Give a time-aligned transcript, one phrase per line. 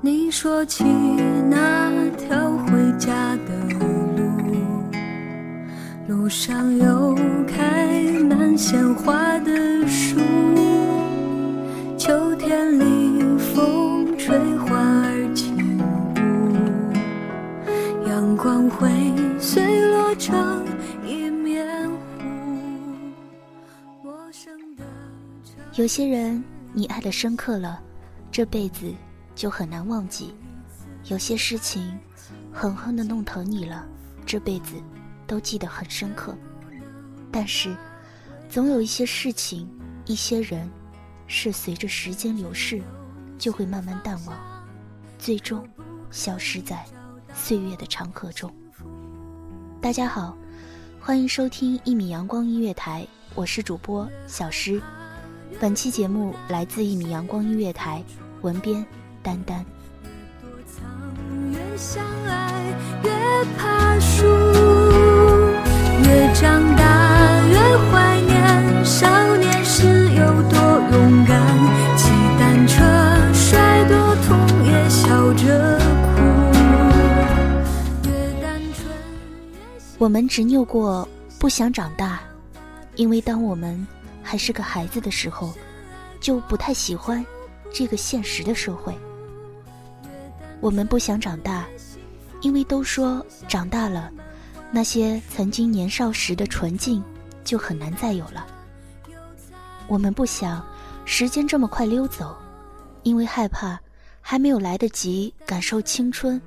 [0.00, 0.84] 你说起
[1.50, 3.52] 那条回家的
[4.16, 4.30] 路，
[6.06, 7.88] 路上有开
[8.28, 10.20] 满鲜花的树，
[25.78, 27.80] 有些人你爱的深刻了，
[28.32, 28.92] 这辈子
[29.36, 30.34] 就很难忘记；
[31.04, 31.96] 有些事情
[32.52, 33.86] 狠狠的弄疼你了，
[34.26, 34.74] 这辈子
[35.24, 36.36] 都记得很深刻。
[37.30, 37.76] 但是，
[38.48, 39.70] 总有一些事情、
[40.04, 40.68] 一些人，
[41.28, 42.82] 是随着时间流逝，
[43.38, 44.36] 就会慢慢淡忘，
[45.16, 45.64] 最终
[46.10, 46.84] 消失在
[47.32, 48.52] 岁月的长河中。
[49.80, 50.36] 大家好，
[51.00, 53.06] 欢迎收听一米阳光音乐台，
[53.36, 54.82] 我是主播小诗。
[55.60, 58.02] 本期节目来自一米阳光音乐台，
[58.42, 58.84] 文编
[59.22, 59.64] 丹丹。
[61.50, 62.62] 越相爱
[63.02, 63.10] 越
[63.56, 64.24] 怕输，
[66.04, 67.58] 越长大越
[67.90, 70.58] 怀念少年时有多
[70.92, 71.44] 勇敢，
[71.96, 72.84] 骑单车
[73.34, 75.78] 摔多痛也笑着
[76.14, 76.22] 哭，
[78.08, 78.10] 越
[78.40, 78.86] 单纯
[79.52, 81.08] 越想我们执拗过
[81.40, 82.20] 不想长大，
[82.94, 83.84] 因为当我们
[84.28, 85.54] 还是个孩子的时候，
[86.20, 87.24] 就不太喜欢
[87.72, 88.94] 这个现实的社会。
[90.60, 91.66] 我们不想长大，
[92.42, 94.12] 因为都说长大了，
[94.70, 97.02] 那些曾经年少时的纯净
[97.42, 98.46] 就很难再有了。
[99.86, 100.62] 我们不想
[101.06, 102.36] 时间这么快溜走，
[103.04, 103.80] 因为害怕
[104.20, 106.38] 还没有来得及感受青春，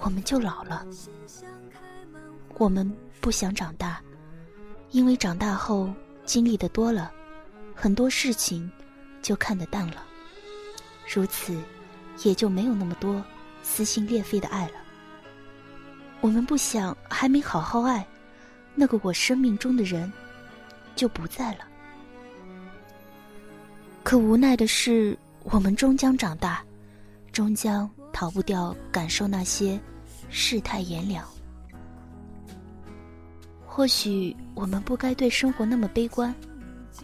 [0.00, 0.84] 我们就老了。
[2.58, 4.00] 我们不想长大，
[4.90, 5.88] 因为长大后
[6.24, 7.12] 经历的多了，
[7.74, 8.70] 很多事情
[9.20, 10.04] 就看得淡了，
[11.12, 11.56] 如此
[12.24, 13.22] 也就没有那么多
[13.62, 14.74] 撕心裂肺的爱了。
[16.20, 18.06] 我们不想还没好好爱，
[18.74, 20.10] 那个我生命中的人
[20.94, 21.66] 就不在了。
[24.04, 26.64] 可无奈的是，我们终将长大，
[27.32, 29.80] 终将逃不掉感受那些
[30.28, 31.26] 世态炎凉。
[33.74, 36.34] 或许我们不该对生活那么悲观，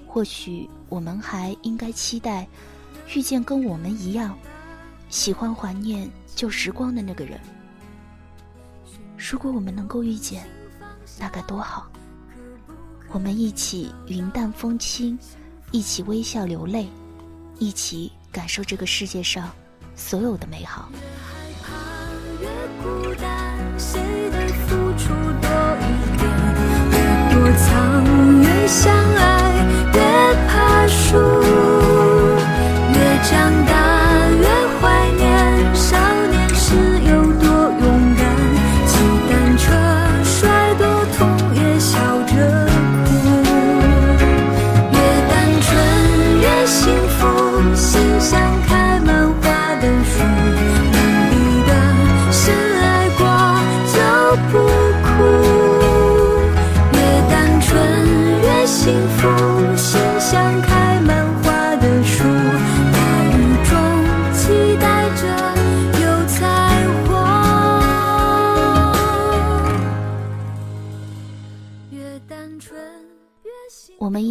[0.07, 2.47] 或许我们还应该期待
[3.15, 4.39] 遇见跟我们一样
[5.09, 6.07] 喜欢怀念
[6.37, 7.41] 旧时光的那个人。
[9.17, 10.47] 如果我们能够遇见，
[11.19, 11.91] 那该多好！
[13.13, 15.19] 我们一起云淡风轻，
[15.71, 16.87] 一起微笑流泪，
[17.59, 19.51] 一起感受这个世界上
[19.97, 20.91] 所有的美好。
[20.93, 22.49] 越害怕越
[22.83, 23.99] 孤单，谁
[24.29, 25.49] 的付出多
[25.79, 26.48] 一点？
[27.41, 28.03] 我藏，
[28.43, 29.65] 越相爱，
[29.95, 29.99] 越
[30.49, 31.17] 怕输，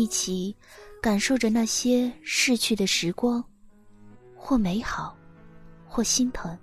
[0.07, 0.55] 一起
[1.01, 3.43] 感受着那些逝去的时光，
[4.37, 5.13] 或美好，
[5.85, 6.57] 或心疼。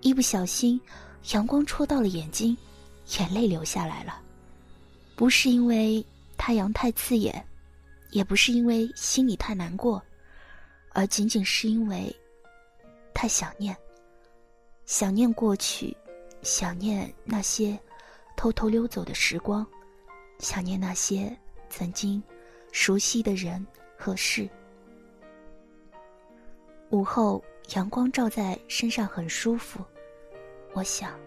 [0.00, 0.80] 一不小心，
[1.32, 2.56] 阳光戳到了眼睛，
[3.16, 4.20] 眼泪流下来了。
[5.14, 6.04] 不是因为
[6.36, 7.46] 太阳太刺眼，
[8.10, 10.02] 也不是因为心里太难过，
[10.88, 12.12] 而仅仅是因为
[13.14, 13.76] 太想念。
[14.84, 15.96] 想念过去，
[16.42, 17.78] 想念那些
[18.36, 19.64] 偷偷溜走的时光，
[20.40, 21.38] 想念那些。
[21.70, 22.22] 曾经
[22.72, 23.64] 熟悉的人
[23.96, 24.46] 和事，
[26.90, 27.42] 午后
[27.74, 29.82] 阳光照在身上很舒服。
[30.74, 31.18] 我想，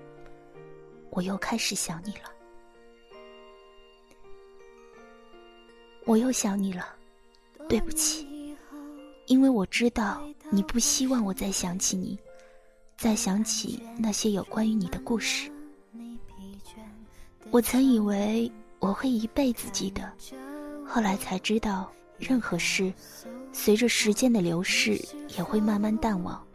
[1.10, 2.32] 我又开始想你了，
[6.06, 6.96] 我又想你了。
[7.70, 8.56] 对不起，
[9.28, 12.20] 因为我知道你不希望我再想起你，
[12.98, 15.50] 再想起那些有关于你的故事。
[17.50, 18.52] 我曾以为。
[18.84, 20.12] 我会一辈子记得，
[20.86, 21.90] 后来才知道，
[22.20, 22.92] 任何事
[23.54, 25.00] 随着时间的流逝
[25.38, 26.46] 也会慢慢淡忘。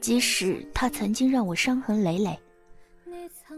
[0.00, 2.38] 即使他曾经让我伤痕累累，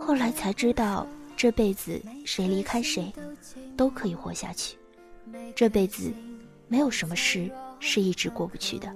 [0.00, 1.06] 后来才知道，
[1.36, 3.12] 这辈子谁离开谁
[3.76, 4.78] 都可以活下去。
[5.54, 6.10] 这辈子
[6.68, 8.90] 没有什么事是一直过不去的。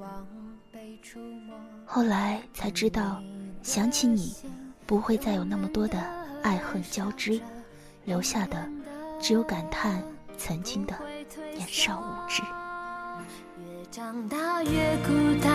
[1.84, 3.22] 后来才知道，
[3.62, 4.34] 想起你，
[4.86, 6.00] 不会再有那么多的
[6.42, 7.38] 爱恨交织。
[8.04, 8.56] 留下的，
[9.20, 10.02] 只有感叹
[10.36, 10.94] 曾经的
[11.54, 12.42] 年少无知。
[13.58, 15.12] 越长大越孤
[15.42, 15.52] 单，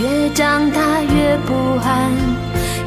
[0.00, 2.12] 越长大越不安，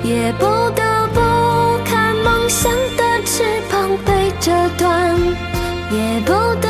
[0.04, 5.18] 也不得不看梦想的翅膀被折断，
[5.92, 6.32] 也不
[6.62, 6.70] 得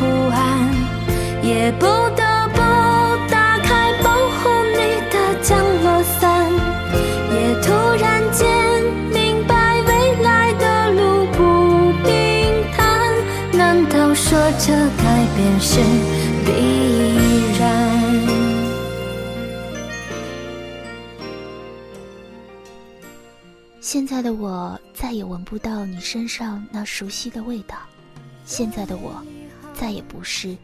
[0.00, 0.72] 不安，
[1.42, 2.58] 也不得不
[3.30, 4.78] 打开保护你
[5.10, 6.50] 的降落伞。
[7.30, 7.70] 也突
[8.00, 8.48] 然间
[9.12, 12.10] 明白未来的路不平
[12.74, 12.80] 坦，
[13.52, 15.04] 难道说这改
[15.36, 15.78] 变是
[16.46, 16.48] 必
[17.60, 17.68] 然？
[23.82, 27.76] 现在的我再也闻不到你身上那熟悉的味道，
[28.46, 29.20] 现在的我
[29.80, 30.54] 再也不是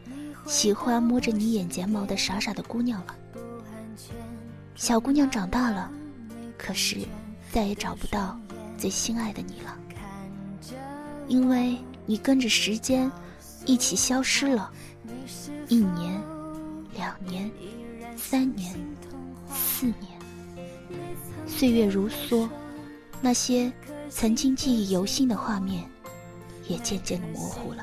[0.44, 3.16] 喜欢摸着你眼睫毛的傻傻的姑娘了。
[4.74, 5.90] 小姑娘长大了，
[6.58, 6.98] 可是
[7.50, 8.38] 再也找不到
[8.76, 9.74] 最心爱的你了，
[11.28, 13.10] 因为你跟着时间
[13.64, 14.70] 一起消失了，
[15.66, 16.20] 一年、
[16.92, 17.50] 两年、
[18.18, 18.76] 三年、
[19.50, 20.20] 四年，
[21.46, 22.46] 岁月如梭。
[23.22, 23.72] 那些
[24.10, 25.88] 曾经记忆犹新的画面，
[26.68, 27.82] 也渐渐的模糊了。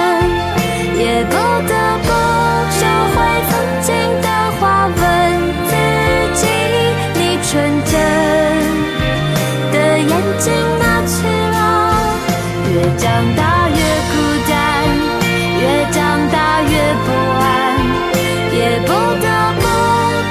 [13.21, 14.13] 长大越孤
[14.49, 14.51] 单，
[15.61, 15.61] 越
[15.91, 16.01] 长
[16.31, 16.73] 大越
[17.05, 17.45] 不安，
[18.51, 18.87] 也不
[19.21, 19.27] 得
[19.61, 19.63] 不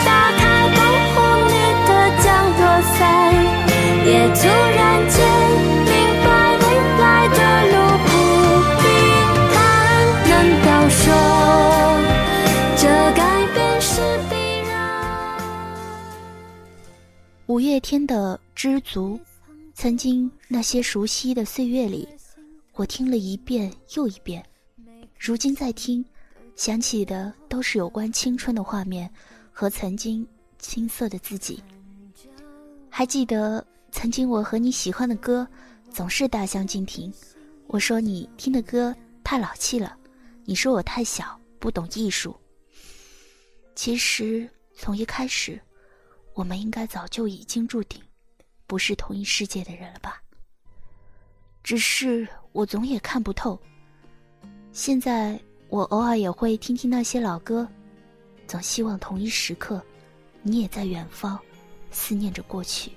[0.04, 0.42] 打开
[0.74, 1.14] 保护
[1.46, 1.54] 你
[1.86, 1.88] 的
[2.20, 2.26] 降
[2.58, 2.62] 落
[2.98, 2.98] 伞，
[4.04, 4.42] 也突
[4.74, 4.78] 然
[5.08, 5.14] 间
[5.86, 5.88] 明
[6.24, 6.28] 白
[6.58, 6.64] 未
[6.98, 7.38] 来的
[7.70, 7.74] 路
[8.06, 8.10] 不
[8.82, 8.82] 必
[9.54, 9.56] 他
[10.26, 10.32] 难
[10.66, 10.98] 道说
[12.76, 12.82] 这
[13.14, 13.22] 改
[13.54, 14.32] 变是非
[14.68, 14.68] 让。
[17.46, 19.16] 五月天的《知足》，
[19.76, 22.08] 曾经那些熟悉的岁月里，
[22.72, 24.44] 我听了一遍又一遍。
[25.18, 26.04] 如今再听，
[26.56, 29.12] 想起的都是有关青春的画面
[29.52, 30.26] 和曾经
[30.58, 31.62] 青涩的自己。
[32.88, 35.46] 还记得曾经我和你喜欢的歌
[35.90, 37.12] 总是大相径庭，
[37.66, 39.96] 我说你听的歌太老气了，
[40.44, 42.34] 你说我太小不懂艺术。
[43.74, 45.60] 其实从一开始。
[46.32, 48.00] 我们应该早就已经注定，
[48.66, 50.22] 不是同一世界的人了吧？
[51.62, 53.58] 只是我总也看不透。
[54.72, 55.38] 现在
[55.68, 57.66] 我偶尔也会听听那些老歌，
[58.46, 59.82] 总希望同一时刻，
[60.42, 61.38] 你也在远方，
[61.90, 62.90] 思念着过去。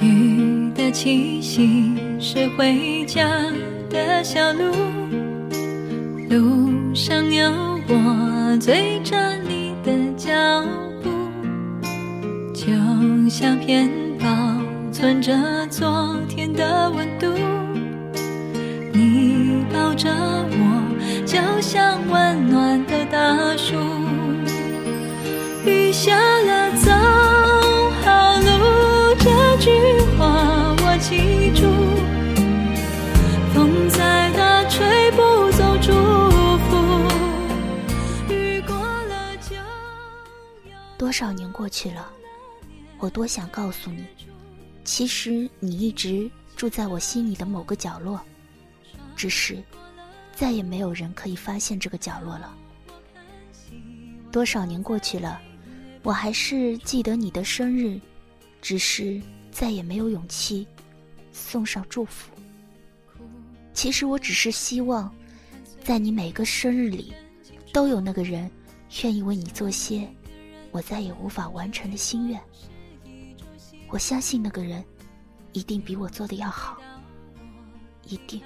[0.00, 0.41] 雨。
[0.92, 3.26] 气息是回家
[3.88, 4.70] 的小路，
[6.28, 7.50] 路上有
[7.88, 9.16] 我追着
[9.48, 10.30] 你的脚
[11.02, 11.10] 步，
[12.52, 12.66] 就
[13.30, 14.26] 像片保
[14.92, 15.34] 存着
[15.70, 17.26] 昨天的温度。
[18.92, 24.01] 你抱着我，就像温暖的大树。
[41.12, 42.10] 多少年过去了，
[42.98, 44.02] 我多想告诉你，
[44.82, 48.18] 其实你一直住在我心里的某个角落，
[49.14, 49.62] 只是
[50.34, 52.56] 再也没有人可以发现这个角落了。
[54.30, 55.38] 多少年过去了，
[56.02, 58.00] 我还是记得你的生日，
[58.62, 60.66] 只是再也没有勇气
[61.30, 62.32] 送上祝福。
[63.74, 65.14] 其实我只是希望，
[65.84, 67.12] 在你每个生日里，
[67.70, 68.50] 都有那个人
[69.02, 70.08] 愿意为你做些
[70.72, 72.40] 我再也无法完成的心愿。
[73.88, 74.82] 我相信那个人
[75.52, 76.78] 一定比我做的要好，
[78.04, 78.42] 一定。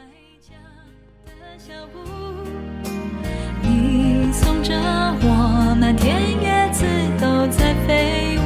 [3.63, 6.85] 你送着我，满天叶子
[7.21, 8.46] 都在飞舞。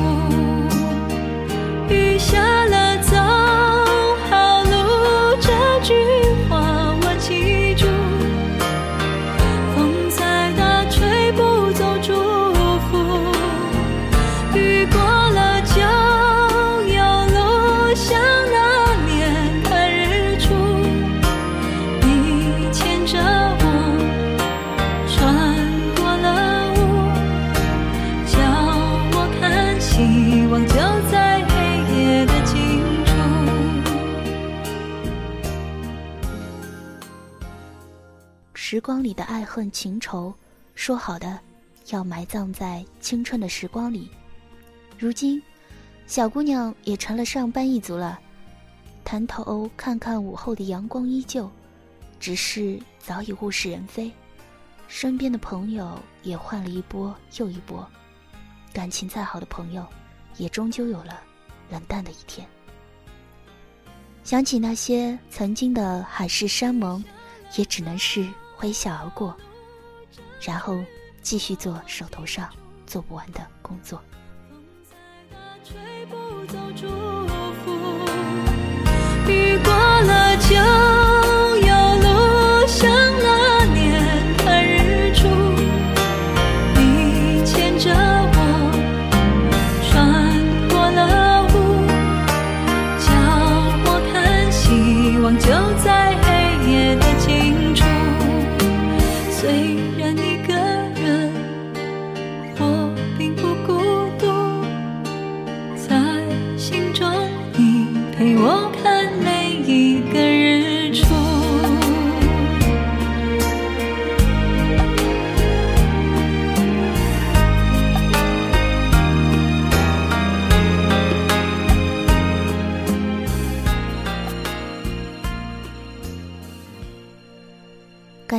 [38.81, 40.33] 时光里的爱恨情仇，
[40.75, 41.39] 说好的
[41.91, 44.11] 要埋葬在青春的时光里。
[44.99, 45.39] 如今，
[46.07, 48.19] 小姑娘也成了上班一族了，
[49.05, 51.51] 抬头看看午后的阳光依旧，
[52.19, 54.11] 只是早已物是人非。
[54.89, 57.87] 身边的朋友也换了一波又一波，
[58.73, 59.87] 感情再好的朋友，
[60.39, 61.21] 也终究有了
[61.69, 62.49] 冷淡的一天。
[64.25, 67.05] 想起那些曾经的海誓山盟，
[67.59, 68.27] 也只能是
[68.61, 69.35] 挥笑而过，
[70.39, 70.77] 然后
[71.23, 72.47] 继续做手头上
[72.87, 73.99] 做不完的工作。
[75.65, 75.75] 吹
[76.11, 76.87] 不走祝
[77.65, 77.73] 福，
[79.27, 80.90] 雨过了就